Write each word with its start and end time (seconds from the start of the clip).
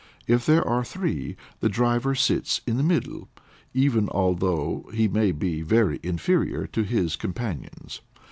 If 0.25 0.47
there 0.47 0.67
are 0.67 0.83
three, 0.83 1.35
the 1.59 1.69
driver 1.69 2.15
sits 2.15 2.61
in 2.65 2.77
the 2.77 2.81
middle, 2.81 3.29
even 3.71 4.09
although 4.09 4.89
he 4.95 5.07
may 5.07 5.31
be 5.31 5.61
very 5.61 5.99
inferior 6.01 6.65
to 6.65 6.81
his 6.81 7.15
companions. 7.15 8.01